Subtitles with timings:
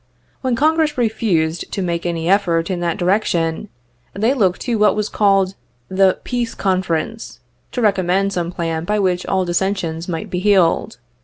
[0.41, 3.69] When Congress refused to make any effort in that direc tion,
[4.15, 5.53] they looked to what was called
[5.89, 7.39] the "Peace Confer ence"
[7.71, 10.97] to recommend some plan by which all dissensions might be healed.